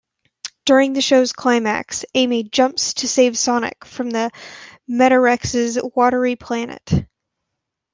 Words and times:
During 0.65 0.93
the 0.93 1.01
show's 1.01 1.31
climax, 1.31 2.05
Amy 2.15 2.41
jumps 2.41 2.95
to 2.95 3.07
save 3.07 3.37
Sonic 3.37 3.85
from 3.85 4.09
the 4.09 4.31
Metarex's 4.89 5.77
watery 5.95 6.35
planet. 6.35 6.91